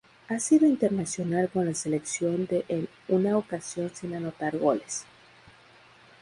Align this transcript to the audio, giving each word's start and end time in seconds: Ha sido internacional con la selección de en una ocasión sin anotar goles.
Ha 0.29 0.39
sido 0.39 0.65
internacional 0.65 1.47
con 1.49 1.67
la 1.67 1.75
selección 1.75 2.47
de 2.47 2.65
en 2.69 2.89
una 3.07 3.37
ocasión 3.37 3.91
sin 3.93 4.15
anotar 4.15 4.57
goles. 4.57 5.05